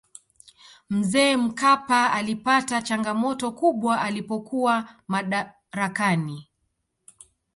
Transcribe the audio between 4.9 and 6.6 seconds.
madarakani